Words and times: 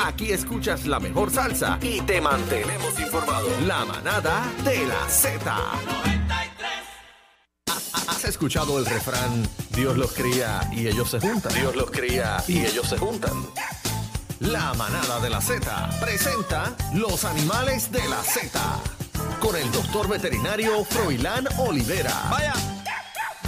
Aquí 0.00 0.30
escuchas 0.30 0.86
la 0.86 1.00
mejor 1.00 1.30
salsa 1.30 1.78
y 1.82 2.00
te 2.02 2.20
mantenemos 2.20 2.98
informado. 3.00 3.48
La 3.66 3.84
manada 3.84 4.44
de 4.64 4.86
la 4.86 5.08
Z. 5.08 5.56
¿Has 8.08 8.24
escuchado 8.24 8.78
el 8.78 8.86
refrán 8.86 9.48
Dios 9.70 9.96
los 9.96 10.12
cría 10.12 10.60
y 10.72 10.86
ellos 10.86 11.10
se 11.10 11.20
juntan? 11.20 11.52
Dios 11.54 11.74
los 11.74 11.90
cría 11.90 12.42
y 12.46 12.64
ellos 12.64 12.88
se 12.88 12.98
juntan. 12.98 13.32
La 14.40 14.72
manada 14.74 15.18
de 15.20 15.30
la 15.30 15.40
Z 15.40 15.90
presenta 16.00 16.76
los 16.94 17.24
animales 17.24 17.90
de 17.90 18.08
la 18.08 18.22
Z 18.22 18.60
con 19.40 19.56
el 19.56 19.70
doctor 19.72 20.08
veterinario 20.08 20.84
Froilán 20.84 21.48
Olivera. 21.58 22.14
Vaya, 22.30 22.54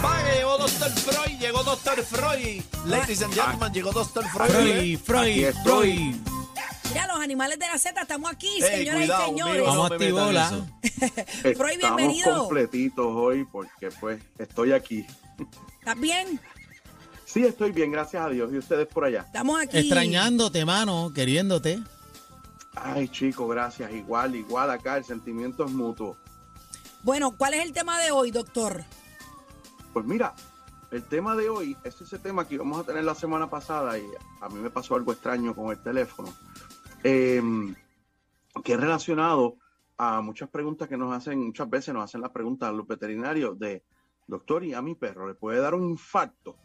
vaya, 0.01 0.35
llegó 0.35 0.57
Doctor 0.57 0.91
Freud, 0.91 1.39
llegó 1.39 1.63
Doctor 1.63 2.03
Freud. 2.03 2.61
Ladies 2.85 3.21
and 3.21 3.33
gentlemen, 3.33 3.73
llegó 3.73 3.91
Doctor 3.91 4.25
Freud. 4.29 4.49
Freud, 4.49 4.99
Freud, 4.99 5.55
Freud. 5.63 6.30
Mira, 6.91 7.07
los 7.07 7.19
animales 7.19 7.57
de 7.57 7.67
la 7.67 7.77
Z, 7.77 8.01
estamos 8.01 8.29
aquí, 8.29 8.49
Ey, 8.55 8.61
señoras 8.61 8.99
cuidado, 8.99 9.23
y 9.23 9.25
señores. 9.27 9.55
mío, 9.55 9.63
Vamos 9.65 9.89
no 9.89 9.95
a 9.95 9.95
Estamos 11.43 12.23
completitos 12.39 13.05
hoy 13.07 13.45
porque 13.45 13.89
pues 13.99 14.21
estoy 14.37 14.73
aquí. 14.73 15.07
¿Estás 15.79 15.99
bien? 15.99 16.39
Sí, 17.23 17.45
estoy 17.45 17.71
bien, 17.71 17.91
gracias 17.91 18.25
a 18.25 18.29
Dios. 18.29 18.51
¿Y 18.51 18.57
ustedes 18.57 18.87
por 18.87 19.05
allá? 19.05 19.21
Estamos 19.21 19.61
aquí. 19.61 19.77
Extrañándote, 19.77 20.65
mano, 20.65 21.13
queriéndote. 21.15 21.81
Ay, 22.75 23.07
chicos, 23.07 23.49
gracias. 23.49 23.89
Igual, 23.93 24.35
igual 24.35 24.69
acá, 24.69 24.97
el 24.97 25.05
sentimiento 25.05 25.65
es 25.65 25.71
mutuo. 25.71 26.17
Bueno, 27.03 27.31
¿cuál 27.37 27.53
es 27.53 27.63
el 27.63 27.71
tema 27.71 28.01
de 28.01 28.11
hoy, 28.11 28.31
doctor? 28.31 28.83
Pues 29.93 30.05
mira, 30.05 30.33
el 30.91 31.03
tema 31.03 31.37
de 31.37 31.47
hoy 31.47 31.77
es 31.85 32.01
ese 32.01 32.19
tema 32.19 32.45
que 32.45 32.55
íbamos 32.55 32.79
a 32.79 32.83
tener 32.83 33.05
la 33.05 33.15
semana 33.15 33.49
pasada 33.49 33.97
y 33.97 34.03
a 34.41 34.49
mí 34.49 34.59
me 34.59 34.69
pasó 34.69 34.95
algo 34.95 35.13
extraño 35.13 35.55
con 35.55 35.71
el 35.71 35.79
teléfono, 35.81 36.33
eh, 37.03 37.41
que 38.63 38.73
es 38.73 38.79
relacionado 38.79 39.57
a 39.97 40.21
muchas 40.21 40.49
preguntas 40.49 40.87
que 40.87 40.97
nos 40.97 41.15
hacen, 41.15 41.39
muchas 41.39 41.69
veces 41.69 41.93
nos 41.93 42.03
hacen 42.03 42.21
las 42.21 42.31
preguntas 42.31 42.69
a 42.69 42.71
los 42.71 42.87
veterinarios 42.87 43.57
de, 43.59 43.83
doctor, 44.27 44.63
¿y 44.63 44.73
a 44.73 44.81
mi 44.81 44.95
perro 44.95 45.27
le 45.27 45.35
puede 45.35 45.59
dar 45.59 45.75
un 45.75 45.89
infarto? 45.91 46.55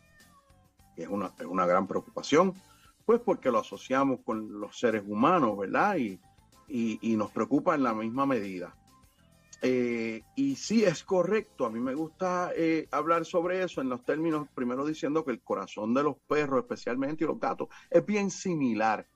Que 0.95 1.03
es 1.03 1.09
una, 1.09 1.33
es 1.39 1.45
una 1.47 1.67
gran 1.67 1.87
preocupación, 1.87 2.55
pues 3.05 3.21
porque 3.21 3.51
lo 3.51 3.59
asociamos 3.59 4.21
con 4.25 4.61
los 4.61 4.79
seres 4.79 5.05
humanos, 5.07 5.57
¿verdad? 5.59 5.97
Y, 5.97 6.19
y, 6.69 6.99
y 7.03 7.17
nos 7.17 7.31
preocupa 7.31 7.75
en 7.75 7.83
la 7.83 7.93
misma 7.95 8.25
medida. 8.27 8.75
Eh, 9.63 10.23
y 10.35 10.57
sí 10.57 10.85
es 10.85 11.03
correcto, 11.03 11.65
a 11.65 11.71
mí 11.71 11.81
me 11.81 11.95
gusta 11.95 12.51
eh, 12.55 12.89
hablar 12.91 13.25
sobre 13.25 13.63
eso 13.63 13.81
en 13.81 13.89
los 13.89 14.05
términos, 14.05 14.49
primero 14.55 14.85
diciendo 14.85 15.25
que 15.25 15.31
el 15.31 15.41
corazón 15.41 15.95
de 15.95 16.03
los 16.03 16.17
perros, 16.29 16.61
especialmente 16.61 17.25
y 17.25 17.27
los 17.27 17.41
gatos, 17.41 17.69
es 17.91 18.05
bien 18.05 18.31
similar 18.31 19.07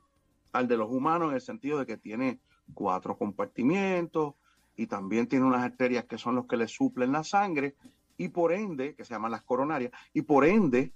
al 0.53 0.69
de 0.69 0.77
los 0.77 0.91
humanos 0.91 1.31
en 1.31 1.34
el 1.37 1.41
sentido 1.41 1.79
de 1.79 1.87
que 1.87 1.97
tiene 1.97 2.41
cuatro 2.75 3.17
compartimientos 3.17 4.34
y 4.77 4.87
también 4.87 5.27
tiene 5.27 5.45
unas 5.45 5.62
arterias 5.62 6.05
que 6.05 6.19
son 6.19 6.34
los 6.37 6.47
que 6.47 6.56
le 6.56 6.69
suplen 6.69 7.12
la 7.12 7.25
sangre 7.25 7.77
y 8.17 8.29
por 8.29 8.53
ende, 8.53 8.94
que 8.94 9.05
se 9.05 9.15
llaman 9.15 9.31
las 9.31 9.43
coronarias, 9.43 9.93
y 10.12 10.22
por 10.22 10.44
ende 10.44 10.93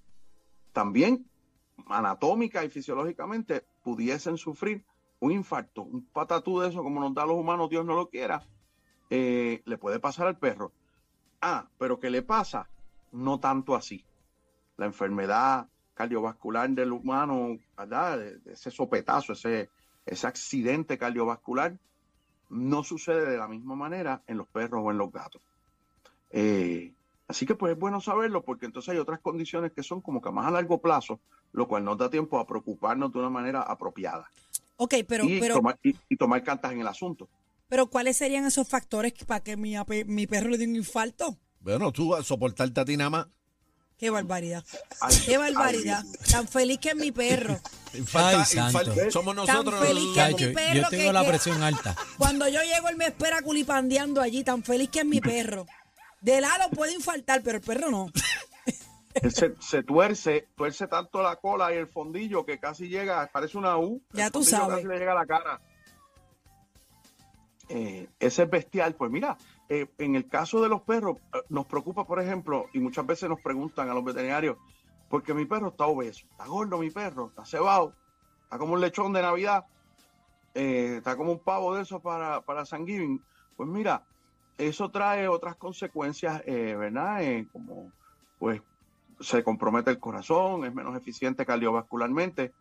también 0.72 1.26
anatómica 1.88 2.65
y 2.65 2.69
fisiológicamente 2.69 3.65
pudiesen 3.82 4.37
sufrir 4.37 4.84
un 5.20 5.32
infarto, 5.32 5.82
un 5.82 6.04
patatú 6.04 6.60
de 6.60 6.69
eso 6.69 6.82
como 6.82 7.00
nos 7.00 7.15
da 7.15 7.22
a 7.22 7.26
los 7.26 7.36
humanos, 7.36 7.71
Dios 7.71 7.84
no 7.84 7.94
lo 7.94 8.10
quiera, 8.10 8.42
eh, 9.09 9.62
le 9.65 9.78
puede 9.78 10.00
pasar 10.00 10.26
al 10.26 10.38
perro. 10.38 10.72
Ah, 11.41 11.69
pero 11.78 11.98
¿qué 11.98 12.10
le 12.10 12.22
pasa? 12.22 12.69
No 13.12 13.41
tanto 13.41 13.75
así. 13.75 14.04
La 14.76 14.86
enfermedad 14.86 15.69
cardiovascular 15.94 16.69
del 16.71 16.93
humano, 16.93 17.59
¿verdad? 17.77 18.22
Ese 18.47 18.71
sopetazo, 18.71 19.32
ese, 19.32 19.69
ese 20.05 20.27
accidente 20.27 20.99
cardiovascular, 20.99 21.77
no 22.50 22.84
sucede 22.84 23.31
de 23.31 23.38
la 23.38 23.49
misma 23.49 23.75
manera 23.75 24.22
en 24.27 24.37
los 24.38 24.49
perros 24.49 24.83
o 24.84 24.91
en 24.91 24.99
los 24.99 25.10
gatos. 25.10 25.41
Eh, 26.31 26.93
así 27.28 27.47
que 27.47 27.54
pues 27.54 27.72
es 27.72 27.78
bueno 27.78 28.00
saberlo 28.00 28.43
porque 28.44 28.66
entonces 28.66 28.91
hay 28.91 28.99
otras 28.99 29.21
condiciones 29.21 29.72
que 29.72 29.83
son 29.83 30.00
como 30.00 30.21
que 30.21 30.31
más 30.31 30.47
a 30.47 30.50
largo 30.50 30.81
plazo, 30.81 31.21
lo 31.53 31.69
cual 31.69 31.84
nos 31.84 31.97
da 31.99 32.10
tiempo 32.10 32.38
a 32.38 32.47
preocuparnos 32.47 33.12
de 33.12 33.19
una 33.21 33.31
manera 33.31 33.62
apropiada 33.62 34.28
Ok, 34.77 34.94
pero, 35.09 35.25
y, 35.25 35.38
pero, 35.38 35.54
tomar, 35.56 35.78
y- 35.83 35.97
y 36.09 36.16
tomar 36.16 36.43
cartas 36.43 36.72
en 36.72 36.81
el 36.81 36.88
asunto. 36.88 37.28
pero 37.69 37.87
¿cuáles 37.87 38.16
serían 38.16 38.44
esos 38.44 38.69
factores 38.69 39.12
para 39.27 39.41
que 39.43 39.56
mi, 39.56 39.75
mi 40.06 40.27
perro 40.27 40.49
le 40.50 40.59
dé 40.59 40.66
un 40.66 40.75
infarto? 40.77 41.38
Bueno, 41.60 41.93
tú 41.93 42.15
a 42.15 42.22
soportarte 42.22 42.81
a 42.81 42.84
ti 42.84 42.97
nada 42.97 43.10
más. 43.10 43.27
Qué 43.99 44.10
barbaridad. 44.10 44.65
Ay, 45.00 45.16
Qué 45.25 45.38
barbaridad. 45.38 46.03
ay, 46.05 46.31
Tan 46.31 46.49
feliz 46.49 46.78
que 46.78 46.91
es 46.91 46.97
mi 46.97 47.12
perro. 47.12 47.59
Infalta- 47.94 48.41
Ay, 48.41 48.44
santo. 48.47 49.10
somos 49.10 49.34
nosotros. 49.37 49.75
Tan 49.78 49.87
feliz 49.88 50.05
que 50.15 50.31
los- 50.31 50.41
mi 50.41 50.47
perro 50.55 50.75
yo 50.81 50.88
tengo 50.88 51.03
que- 51.05 51.12
la 51.12 51.22
que- 51.22 51.28
presión 51.28 51.62
alta. 51.62 51.97
Cuando 52.19 52.49
yo 52.49 52.60
llego, 52.62 52.88
él 52.88 52.97
me 52.97 53.06
espera 53.06 53.41
culipandeando 53.43 54.21
allí, 54.21 54.43
tan 54.43 54.62
feliz 54.65 54.91
que 54.91 55.00
es 55.00 55.06
mi 55.06 55.21
perro. 55.21 55.65
De 56.21 56.41
lado 56.41 56.69
puede 56.71 56.93
infartar, 56.93 57.43
pero 57.43 57.59
el 57.59 57.65
perro 57.65 57.91
no. 57.91 58.06
Él 59.15 59.33
se, 59.33 59.54
se 59.60 59.84
tuerce, 59.84 60.49
tuerce 60.56 60.88
tanto 60.88 61.22
la 61.22 61.37
cola 61.37 61.72
y 61.72 61.77
el 61.77 61.87
fondillo 61.87 62.44
que 62.44 62.59
casi 62.59 62.88
llega, 62.88 63.31
parece 63.33 63.56
una 63.56 63.78
U. 63.78 64.03
Ya 64.12 64.28
tú 64.28 64.43
sabes. 64.43 64.77
Casi 64.77 64.88
le 64.88 64.99
llega 64.99 65.12
a 65.12 65.15
la 65.15 65.27
cara. 65.27 65.60
Eh, 67.69 68.09
ese 68.19 68.43
es 68.43 68.50
bestial. 68.50 68.94
Pues 68.97 69.10
mira, 69.10 69.37
eh, 69.69 69.86
en 69.98 70.14
el 70.14 70.28
caso 70.28 70.62
de 70.62 70.69
los 70.69 70.82
perros, 70.82 71.16
eh, 71.32 71.38
nos 71.48 71.66
preocupa, 71.66 72.06
por 72.06 72.20
ejemplo, 72.20 72.66
y 72.72 72.80
muchas 72.80 73.06
veces 73.06 73.28
nos 73.28 73.41
preguntan 73.41 73.88
a 73.88 73.94
los 73.94 74.04
veterinarios, 74.04 74.56
porque 75.08 75.34
mi 75.34 75.47
perro 75.47 75.69
está 75.69 75.86
obeso, 75.86 76.26
está 76.30 76.47
gordo 76.47 76.78
mi 76.78 76.91
perro, 76.91 77.28
está 77.28 77.44
cebado, 77.44 77.94
está 78.42 78.58
como 78.58 78.74
un 78.74 78.80
lechón 78.80 79.12
de 79.12 79.22
Navidad, 79.22 79.64
eh, 80.54 80.97
está 80.98 81.16
como 81.16 81.32
un 81.32 81.38
pavo 81.38 81.74
de 81.74 81.82
esos 81.82 82.00
para, 82.03 82.41
para 82.42 82.64
San 82.64 82.86
Giving. 82.86 83.22
Pues 83.56 83.69
mira, 83.69 84.03
eso 84.58 84.91
trae 84.91 85.28
otras 85.28 85.56
consecuencias, 85.56 86.42
eh, 86.47 86.74
¿verdad? 86.76 87.22
Como, 87.53 87.91
pues, 88.38 88.60
se 89.20 89.42
compromete 89.42 89.91
el 89.91 89.98
corazón, 89.98 90.64
es 90.64 90.74
menos 90.74 90.97
eficiente 90.97 91.47
cardiovascularmente, 91.47 92.53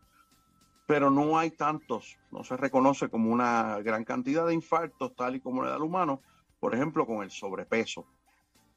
pero 0.86 1.09
no 1.09 1.38
hay 1.38 1.52
tantos, 1.52 2.18
no 2.31 2.44
se 2.44 2.58
reconoce 2.58 3.09
como 3.09 3.31
una 3.31 3.80
gran 3.80 4.03
cantidad 4.03 4.46
de 4.46 4.53
infartos 4.53 5.16
tal 5.16 5.36
y 5.36 5.40
como 5.40 5.63
le 5.63 5.69
da 5.69 5.75
al 5.75 5.81
humano, 5.81 6.22
por 6.63 6.74
ejemplo, 6.74 7.06
con 7.06 7.22
el 7.24 7.29
sobrepeso, 7.29 8.06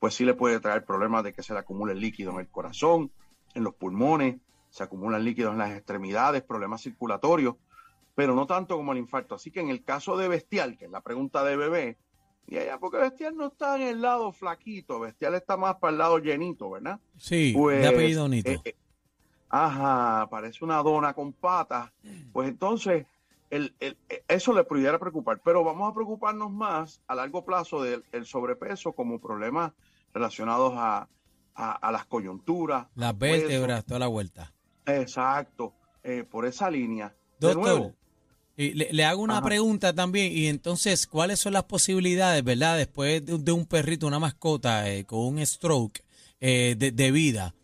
pues 0.01 0.13
sí 0.13 0.25
le 0.25 0.35
puede 0.35 0.59
traer 0.59 0.85
problemas 0.85 1.23
de 1.23 1.33
que 1.33 1.45
se 1.45 1.53
le 1.53 1.61
acumule 1.61 1.95
líquido 1.95 2.33
en 2.33 2.41
el 2.41 2.49
corazón, 2.49 3.13
en 3.55 3.63
los 3.63 3.77
pulmones, 3.77 4.39
se 4.71 4.83
acumulan 4.83 5.23
líquidos 5.23 5.53
en 5.53 5.59
las 5.59 5.71
extremidades, 5.71 6.43
problemas 6.43 6.83
circulatorios, 6.83 7.55
pero 8.17 8.35
no 8.35 8.45
tanto 8.45 8.77
como 8.77 8.91
el 8.91 8.99
infarto. 8.99 9.37
Así 9.37 9.53
que 9.53 9.61
en 9.61 9.69
el 9.69 9.85
caso 9.85 10.17
de 10.17 10.27
bestial, 10.27 10.77
que 10.77 10.87
es 10.87 10.91
la 10.91 11.01
pregunta 11.01 11.45
de 11.45 11.57
bebé, 11.57 11.97
y 12.49 12.57
allá, 12.59 12.77
porque 12.81 12.97
bestial 12.97 13.37
no 13.37 13.47
está 13.47 13.77
en 13.77 13.83
el 13.83 14.03
lado 14.03 14.33
flaquito, 14.33 14.99
bestial 14.99 15.37
está 15.37 15.57
más 15.57 15.77
para 15.77 15.93
el 15.93 15.99
lado 15.99 16.19
llenito, 16.19 16.69
¿verdad? 16.71 16.99
Sí, 17.17 17.53
Pues, 17.57 17.83
de 17.83 17.87
apellido 17.87 18.29
Nito. 18.29 18.51
eh, 18.51 18.61
eh, 18.65 18.75
ajá, 19.49 20.27
parece 20.29 20.65
una 20.65 20.83
dona 20.83 21.15
con 21.15 21.33
patas. 21.33 21.93
Pues 22.33 22.49
entonces, 22.49 23.07
el- 23.49 23.73
el- 23.79 23.97
eso 24.37 24.53
le 24.53 24.65
pudiera 24.65 24.99
preocupar. 24.99 25.41
Pero 25.45 25.65
vamos 25.65 25.91
a 25.91 25.95
preocuparnos 25.95 26.51
más 26.53 27.03
a 27.07 27.15
largo 27.15 27.45
plazo 27.45 27.83
del 27.83 28.05
el 28.13 28.25
sobrepeso 28.27 28.93
como 28.93 29.21
problemas 29.21 29.73
relacionados 30.15 30.73
a, 30.77 31.09
a- 31.55 31.73
a 31.73 31.93
las 31.93 32.07
coyunturas. 32.07 32.87
Las 32.95 33.17
vértebras, 33.19 33.85
toda 33.85 34.01
la 34.01 34.07
vuelta. 34.09 34.53
Exacto, 34.87 35.75
eh, 36.03 36.25
por 36.25 36.47
esa 36.47 36.71
línea. 36.71 37.09
De 37.39 37.49
Doctor, 37.49 37.63
nuevo, 37.63 37.95
y 38.57 38.73
le, 38.73 38.93
le 38.93 39.05
hago 39.05 39.21
una 39.23 39.39
Ajá. 39.39 39.47
pregunta 39.47 39.93
también. 39.95 40.33
Y 40.33 40.47
entonces, 40.47 41.07
¿cuáles 41.07 41.41
son 41.41 41.53
las 41.53 41.65
posibilidades, 41.65 42.43
verdad, 42.43 42.79
después 42.79 43.25
de, 43.27 43.37
de 43.39 43.53
un 43.53 43.67
perrito, 43.67 44.07
una 44.07 44.19
mascota 44.19 44.89
eh, 44.91 45.05
con 45.05 45.19
un 45.21 45.45
stroke 45.45 46.03
eh, 46.41 46.75
de, 46.79 46.93
de 46.93 47.11
vida? 47.11 47.55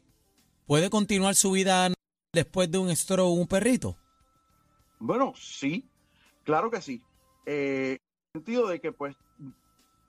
¿Puede 0.66 0.90
continuar 0.90 1.34
su 1.34 1.52
vida 1.52 1.92
después 2.34 2.70
de 2.70 2.78
un 2.78 2.94
stroke 2.94 3.38
un 3.38 3.46
perrito? 3.46 3.96
Bueno, 4.98 5.32
sí, 5.36 5.88
claro 6.44 6.70
que 6.70 6.80
sí. 6.80 7.02
Eh, 7.46 7.96
en 7.98 7.98
el 8.34 8.40
sentido 8.40 8.66
de 8.68 8.80
que, 8.80 8.92
pues, 8.92 9.16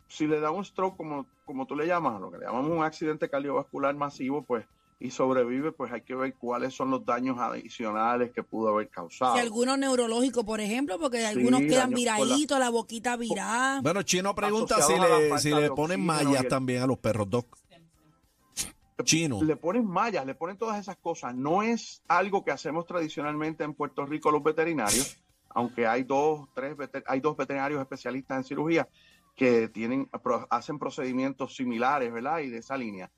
si 0.08 0.28
le 0.28 0.40
da 0.40 0.52
un 0.52 0.64
stroke, 0.64 0.96
como, 0.98 1.26
como 1.46 1.66
tú 1.66 1.76
le 1.76 1.88
llamas, 1.88 2.20
lo 2.22 2.32
que 2.32 2.38
le 2.38 2.46
llamamos 2.46 2.72
un 2.72 2.84
accidente 2.84 3.30
cardiovascular 3.30 3.96
masivo, 3.96 4.44
pues 4.44 4.66
y 5.00 5.12
sobrevive, 5.12 5.74
pues 5.74 5.92
hay 5.92 6.02
que 6.02 6.16
ver 6.16 6.34
cuáles 6.36 6.74
son 6.74 6.90
los 6.90 7.04
daños 7.06 7.38
adicionales 7.38 8.32
que 8.32 8.42
pudo 8.42 8.70
haber 8.70 8.88
causado. 8.90 9.34
Si 9.34 9.40
alguno 9.42 9.76
neurológico, 9.76 10.46
por 10.46 10.62
ejemplo, 10.62 10.98
porque 10.98 11.26
algunos 11.26 11.60
quedan 11.62 11.90
la- 11.90 11.96
viraditos, 11.98 12.58
la... 12.58 12.70
boquita 12.70 13.18
virada. 13.18 13.82
Bueno, 13.82 14.04
Chino 14.04 14.34
pregunta 14.34 14.82
si 14.82 14.94
le, 14.98 15.38
si 15.40 15.50
le 15.50 15.72
ponen 15.72 16.06
mallas 16.06 16.44
el- 16.44 16.48
también 16.48 16.84
a 16.84 16.88
los 16.88 17.00
perros, 17.00 17.30
Doc. 17.30 17.58
Chino. 19.04 19.42
Le 19.44 19.58
ponen 19.58 19.86
mallas, 19.86 20.26
le 20.26 20.36
ponen 20.36 20.58
todas 20.58 20.80
esas 20.80 20.96
cosas. 20.96 21.36
No 21.36 21.62
es 21.64 22.02
algo 22.08 22.46
que 22.46 22.52
hacemos 22.52 22.86
tradicionalmente 22.86 23.66
en 23.66 23.74
Puerto 23.74 24.06
Rico 24.06 24.32
los 24.32 24.42
veterinarios, 24.44 25.18
aunque 25.54 25.88
hay 25.88 26.04
dos, 26.04 26.48
tres, 26.54 26.76
hay 27.06 27.20
dos 27.20 27.38
veterinarios 27.38 27.82
especialistas 27.82 28.38
en 28.38 28.44
cirugía 28.44 28.88
que 29.36 29.68
tienen, 29.68 30.10
hacen 30.50 30.78
procedimientos 30.80 31.56
similares, 31.56 32.12
¿verdad? 32.14 32.40
Y 32.40 32.50
de 32.50 32.60
esa 32.60 32.78
línea. 32.78 33.10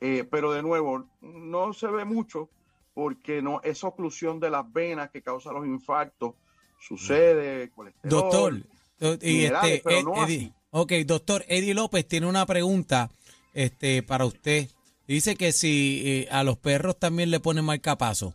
Eh, 0.00 0.26
pero 0.30 0.52
de 0.52 0.62
nuevo, 0.62 1.06
no 1.20 1.72
se 1.72 1.86
ve 1.88 2.04
mucho 2.04 2.48
porque 2.94 3.40
no 3.42 3.60
esa 3.62 3.86
oclusión 3.86 4.40
de 4.40 4.50
las 4.50 4.70
venas 4.72 5.10
que 5.10 5.22
causa 5.22 5.52
los 5.52 5.66
infartos 5.66 6.34
sucede, 6.80 7.70
colesterol. 7.70 8.10
Doctor, 8.10 8.66
do- 8.98 9.18
y 9.20 9.44
este, 9.44 9.82
pero 9.84 10.02
no 10.02 10.24
Eddie, 10.24 10.52
ok, 10.70 10.92
doctor, 11.06 11.44
Eddie 11.48 11.74
López 11.74 12.06
tiene 12.08 12.26
una 12.26 12.46
pregunta 12.46 13.10
este, 13.52 14.02
para 14.02 14.24
usted. 14.24 14.68
Dice 15.06 15.36
que 15.36 15.52
si 15.52 16.02
eh, 16.04 16.28
a 16.30 16.42
los 16.44 16.56
perros 16.58 16.98
también 16.98 17.30
le 17.30 17.40
ponen 17.40 17.64
marcapaso. 17.64 18.34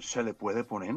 se 0.00 0.22
le 0.22 0.34
puede 0.34 0.64
poner. 0.64 0.96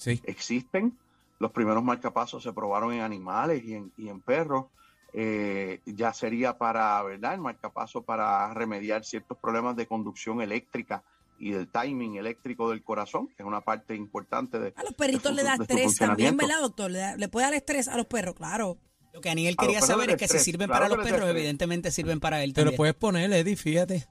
Sí. 0.00 0.18
existen. 0.24 0.96
Los 1.38 1.50
primeros 1.52 1.82
marcapasos 1.84 2.42
se 2.42 2.52
probaron 2.54 2.92
en 2.94 3.00
animales 3.02 3.62
y 3.64 3.74
en, 3.74 3.92
y 3.98 4.08
en 4.08 4.20
perros. 4.20 4.66
Eh, 5.12 5.80
ya 5.84 6.12
sería 6.14 6.56
para, 6.56 7.02
¿verdad? 7.02 7.34
El 7.34 7.40
marcapaso 7.40 8.02
para 8.02 8.52
remediar 8.54 9.04
ciertos 9.04 9.36
problemas 9.38 9.76
de 9.76 9.86
conducción 9.86 10.40
eléctrica 10.40 11.02
y 11.38 11.50
del 11.50 11.68
timing 11.68 12.16
eléctrico 12.16 12.70
del 12.70 12.82
corazón, 12.82 13.26
que 13.28 13.42
es 13.42 13.46
una 13.46 13.60
parte 13.60 13.94
importante 13.94 14.58
de... 14.58 14.72
A 14.76 14.82
los 14.84 14.94
perritos 14.94 15.34
le 15.34 15.42
da 15.42 15.54
estrés 15.54 15.96
también. 15.96 16.36
¿verdad, 16.36 16.60
doctor? 16.60 16.90
Le, 16.90 16.98
da- 16.98 17.16
le 17.16 17.28
puede 17.28 17.46
dar 17.46 17.54
estrés 17.54 17.88
a 17.88 17.96
los 17.96 18.06
perros, 18.06 18.34
claro. 18.36 18.78
Lo 19.12 19.20
que 19.20 19.28
Aniel 19.30 19.56
quería 19.56 19.80
saber 19.80 20.10
es 20.10 20.16
que 20.16 20.20
si 20.28 20.36
estrés, 20.36 20.44
sirven 20.44 20.68
claro 20.68 20.84
para 20.84 20.96
los 20.96 21.04
perros, 21.04 21.20
estrés. 21.20 21.36
evidentemente 21.36 21.90
sirven 21.90 22.20
para 22.20 22.42
él 22.44 22.52
Te 22.54 22.64
lo 22.64 22.72
puedes 22.74 22.94
poner, 22.94 23.32
Eddie, 23.32 23.56
fíjate. 23.56 24.06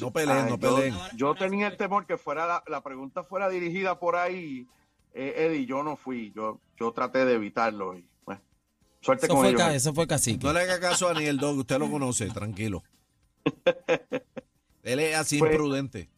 No 0.00 0.12
peleen, 0.12 0.38
Ay, 0.38 0.50
no 0.50 0.58
yo- 0.58 0.76
peleen. 0.76 0.94
Yo, 1.16 1.34
tenía 1.34 1.66
el 1.68 1.76
temor 1.76 2.06
que 2.06 2.16
fuera 2.18 2.46
la, 2.46 2.62
la 2.68 2.82
pregunta 2.82 3.24
fuera 3.24 3.48
dirigida 3.48 3.98
por 3.98 4.14
ahí, 4.16 4.66
eh, 5.16 5.34
Eddie, 5.46 5.66
yo 5.66 5.82
no 5.82 5.96
fui, 5.96 6.32
yo, 6.36 6.60
yo 6.78 6.92
traté 6.92 7.24
de 7.24 7.34
evitarlo 7.34 7.96
y 7.96 8.06
bueno, 8.24 8.40
suerte 9.00 9.26
Eso 9.26 9.34
con 9.34 9.42
fue, 9.42 9.48
ellos. 9.50 9.60
ca- 9.62 9.74
eso 9.74 9.94
fue 9.94 10.06
cacique. 10.06 10.46
No 10.46 10.52
le 10.52 10.60
haga 10.60 10.78
caso 10.78 11.08
a 11.08 11.14
Daniel 11.14 11.38
Dog, 11.38 11.56
usted 11.58 11.78
lo 11.78 11.90
conoce, 11.90 12.28
tranquilo. 12.28 12.82
Él 14.82 15.00
es 15.00 15.16
así 15.16 15.38
Pues- 15.38 15.52
imprudente. 15.52 16.08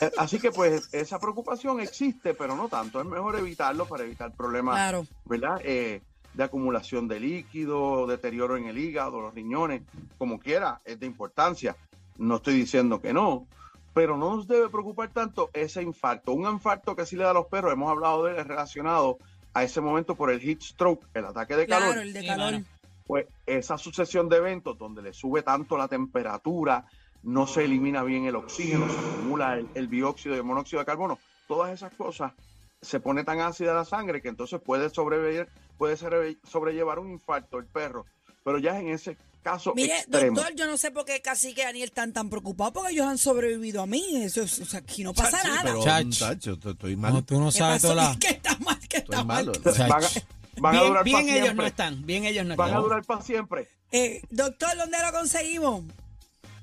Eh, 0.00 0.10
Así 0.18 0.38
que 0.38 0.52
pues 0.52 0.88
esa 0.94 1.18
preocupación 1.18 1.80
existe, 1.80 2.32
pero 2.34 2.54
no 2.54 2.68
tanto. 2.68 3.00
Es 3.00 3.06
mejor 3.06 3.36
evitarlo 3.36 3.86
para 3.86 4.04
evitar 4.04 4.32
problemas, 4.36 4.76
Claro. 4.76 5.06
¿verdad? 5.24 5.60
Eh, 5.64 6.00
de 6.34 6.44
acumulación 6.44 7.08
de 7.08 7.18
líquido, 7.18 8.06
deterioro 8.06 8.56
en 8.56 8.66
el 8.66 8.78
hígado, 8.78 9.20
los 9.20 9.34
riñones, 9.34 9.82
como 10.16 10.38
quiera, 10.38 10.80
es 10.84 11.00
de 11.00 11.06
importancia. 11.06 11.76
No 12.18 12.36
estoy 12.36 12.54
diciendo 12.54 13.00
que 13.00 13.12
no, 13.12 13.48
pero 13.92 14.16
no 14.16 14.36
nos 14.36 14.46
debe 14.46 14.68
preocupar 14.68 15.10
tanto 15.12 15.50
ese 15.52 15.82
infarto. 15.82 16.32
Un 16.32 16.50
infarto 16.50 16.94
que 16.94 17.06
sí 17.06 17.16
le 17.16 17.24
da 17.24 17.30
a 17.30 17.34
los 17.34 17.46
perros, 17.46 17.72
hemos 17.72 17.90
hablado 17.90 18.24
de 18.24 18.32
él, 18.32 18.38
es 18.38 18.46
relacionado 18.46 19.18
a 19.54 19.64
ese 19.64 19.80
momento 19.80 20.14
por 20.14 20.30
el 20.30 20.40
heat 20.40 20.60
stroke, 20.62 21.06
el 21.14 21.24
ataque 21.24 21.56
de 21.56 21.66
calor 21.66 21.86
Claro, 21.88 22.00
el 22.02 22.12
de 22.12 22.24
calor. 22.26 22.62
pues 23.06 23.26
esa 23.46 23.76
sucesión 23.78 24.28
de 24.28 24.36
eventos 24.36 24.78
donde 24.78 25.02
le 25.02 25.12
sube 25.12 25.42
tanto 25.42 25.76
la 25.76 25.88
temperatura, 25.88 26.84
no 27.22 27.46
se 27.46 27.64
elimina 27.64 28.02
bien 28.04 28.24
el 28.26 28.36
oxígeno, 28.36 28.88
se 28.88 28.98
acumula 28.98 29.58
el, 29.58 29.68
el 29.74 29.90
dióxido 29.90 30.34
y 30.34 30.38
el 30.38 30.44
monóxido 30.44 30.78
de 30.80 30.86
carbono, 30.86 31.18
todas 31.48 31.72
esas 31.72 31.92
cosas 31.94 32.32
se 32.80 33.00
pone 33.00 33.24
tan 33.24 33.40
ácida 33.40 33.74
la 33.74 33.84
sangre 33.84 34.22
que 34.22 34.28
entonces 34.28 34.60
puede 34.60 34.88
sobrevivir, 34.88 35.48
puede 35.76 35.96
sobre- 35.96 36.38
sobrellevar 36.44 36.98
un 37.00 37.10
infarto 37.10 37.58
el 37.58 37.66
perro, 37.66 38.06
pero 38.44 38.58
ya 38.58 38.76
es 38.76 38.82
en 38.82 38.88
ese 38.88 39.16
caso 39.42 39.72
Mire, 39.74 39.96
extremo. 39.98 40.36
doctor, 40.36 40.54
yo 40.56 40.66
no 40.66 40.76
sé 40.76 40.90
por 40.90 41.04
qué 41.04 41.20
Cacique 41.22 41.62
y 41.62 41.64
Daniel 41.64 41.88
están 41.88 42.12
tan 42.12 42.28
preocupados 42.30 42.72
porque 42.74 42.92
ellos 42.92 43.06
han 43.06 43.18
sobrevivido 43.18 43.82
a 43.82 43.86
mí. 43.86 44.04
Eso 44.22 44.42
es, 44.42 44.60
o 44.60 44.64
sea, 44.64 44.80
aquí 44.80 45.02
no 45.04 45.12
pasa 45.14 45.40
Sí, 45.40 45.48
nada. 45.48 45.62
pero, 45.62 45.84
Chach. 45.84 46.04
muchacho, 46.04 46.52
estoy- 46.52 46.72
estoy 46.72 46.96
No, 46.96 47.02
mal. 47.02 47.24
tú 47.24 47.40
no 47.40 47.46
¿Qué 47.50 47.58
sabes 47.58 47.82
pasó? 47.82 47.94
toda 47.94 48.10
la... 48.10 48.16
¿Qué 48.20 48.28
está 48.28 48.56
mal? 48.58 48.78
¿Qué 48.88 48.96
está 48.98 49.16
Estoy 49.16 49.24
mal? 49.24 49.26
malo. 49.26 49.52
van 49.52 49.64
a, 49.66 50.60
van 50.60 50.74
a 50.76 50.80
Bien, 50.80 50.88
durar 50.88 51.04
bien 51.04 51.14
para 51.16 51.24
ellos 51.26 51.38
no 51.40 51.44
siempre. 51.46 51.66
están, 51.68 52.06
bien 52.06 52.24
ellos 52.24 52.46
no 52.46 52.56
Van 52.56 52.68
a 52.68 52.70
están. 52.70 52.82
durar 52.82 53.04
para 53.04 53.22
siempre. 53.22 53.68
Eh, 53.92 54.22
doctor, 54.30 54.76
¿dónde 54.76 54.98
lo 55.04 55.12
conseguimos? 55.12 55.84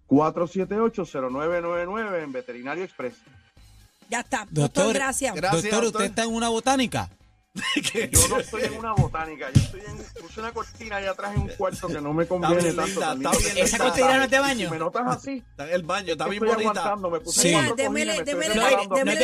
787-478-0999 0.08 2.22
en 2.22 2.32
Veterinario 2.32 2.84
Express. 2.84 3.14
Ya 4.10 4.20
está. 4.20 4.46
Doctor, 4.50 4.84
Doctor, 4.84 4.94
gracias. 4.94 5.34
Gracias, 5.34 5.62
doctor, 5.62 5.84
doctor. 5.84 6.02
¿usted 6.02 6.10
está 6.10 6.24
en 6.24 6.34
una 6.34 6.48
botánica? 6.48 7.08
Yo 8.12 8.28
no 8.28 8.38
estoy 8.38 8.62
en 8.62 8.74
una 8.78 8.92
botánica, 8.92 9.50
yo 9.52 9.60
estoy 9.60 9.80
en. 9.80 9.96
Puse 10.22 10.38
una 10.38 10.52
cortina 10.52 10.96
allá 10.96 11.10
atrás 11.10 11.34
en 11.34 11.42
un 11.42 11.48
cuarto 11.48 11.88
que 11.88 12.00
no 12.00 12.12
me 12.14 12.24
conviene 12.24 12.62
bien 12.62 12.76
tanto. 12.76 12.90
linda, 12.92 13.06
también. 13.08 13.32
está 13.34 13.52
bien 13.54 13.64
¿Esa 13.66 13.78
cortina 13.78 14.16
no 14.18 14.22
es 14.24 14.30
de 14.30 14.36
Si 14.36 14.42
baño? 14.42 14.70
me 14.70 14.78
notas 14.78 15.02
así, 15.08 15.38
Está 15.50 15.64
en 15.66 15.74
el 15.74 15.82
baño, 15.82 16.12
está 16.12 16.28
bien 16.28 16.40
bonita. 16.44 16.60
aguantando. 16.70 17.10
Me 17.10 17.18
puse 17.20 17.40
Sí. 17.42 17.50
cuatro 17.52 17.70
cojines, 17.76 18.06
No, 18.06 18.12
es 18.12 18.24
de 18.24 18.34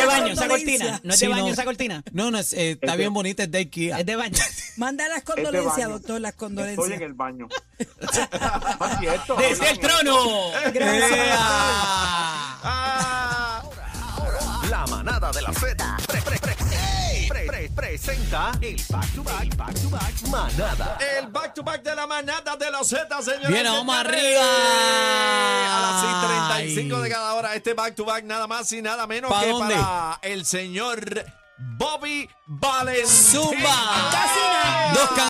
baño 0.06 0.32
esa 0.32 0.48
cortina. 0.48 1.00
No 1.04 1.12
es 1.12 1.18
Sí, 1.20 1.26
de 1.26 1.30
baño 1.32 1.44
no. 1.46 1.52
esa 1.52 1.64
cortina. 1.64 2.02
No, 2.10 2.30
no, 2.32 2.38
es, 2.38 2.52
eh, 2.52 2.72
está 2.72 2.86
Este- 2.86 2.98
bien 2.98 3.14
bonita, 3.14 3.42
es 3.44 3.50
de 3.52 3.58
Ikea. 3.58 4.00
Es 4.00 4.06
de 4.06 4.16
baño. 4.16 4.36
Manda 4.76 5.08
las 5.08 5.22
condolencias, 5.22 5.88
doctor, 5.88 6.20
las 6.20 6.32
Estoy 6.32 6.48
en 6.48 6.54
condolencias. 6.56 7.00
el 7.02 7.12
baño. 7.14 7.48
Es 7.78 7.88
cierto, 8.98 9.36
¡Desde 9.36 9.70
el 9.70 9.78
trono! 9.78 10.16
Ah. 12.68 13.62
La 14.68 14.84
manada 14.88 15.30
de 15.30 15.42
la 15.42 15.52
Z 15.52 15.96
presenta 17.76 18.52
el 18.62 18.82
back 18.88 19.14
to 19.14 19.22
back, 19.22 19.54
back 19.56 19.74
to 19.74 19.88
back, 19.90 20.14
manada. 20.30 20.96
El 21.18 21.26
back 21.28 21.54
to 21.54 21.62
back 21.62 21.82
de 21.82 21.94
la 21.94 22.06
manada 22.06 22.56
de 22.56 22.70
los 22.70 22.88
Z, 22.88 23.06
señores. 23.22 23.48
Bien, 23.48 23.64
vamos 23.64 23.94
señores. 23.94 24.14
arriba. 24.16 24.42
A 25.76 25.80
las 25.82 26.02
6:35 26.64 26.96
Ay. 26.96 27.02
de 27.02 27.10
cada 27.10 27.34
hora, 27.34 27.54
este 27.54 27.74
back 27.74 27.94
to 27.94 28.04
back 28.06 28.24
nada 28.24 28.46
más 28.46 28.72
y 28.72 28.80
nada 28.80 29.06
menos 29.06 29.30
¿Pa 29.30 29.40
que 29.42 29.50
dónde? 29.50 29.74
para 29.74 30.18
el 30.22 30.46
señor 30.46 31.24
Bobby 31.58 32.28
Valentín. 32.46 33.06
Zumba. 33.06 34.10
Dos 34.94 35.10